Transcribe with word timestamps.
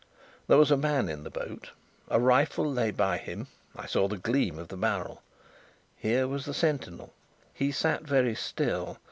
There 0.47 0.57
was 0.57 0.71
a 0.71 0.77
man 0.77 1.09
in 1.09 1.21
the 1.21 1.29
boat. 1.29 1.69
A 2.07 2.19
rifle 2.19 2.65
lay 2.65 2.89
by 2.89 3.19
him 3.19 3.45
I 3.75 3.85
saw 3.85 4.07
the 4.07 4.17
gleam 4.17 4.57
of 4.57 4.69
the 4.69 4.75
barrel. 4.75 5.21
Here 5.95 6.27
was 6.27 6.45
the 6.45 6.55
sentinel! 6.55 7.13
He 7.53 7.71
sat 7.71 8.01
very 8.01 8.33
still. 8.33 8.97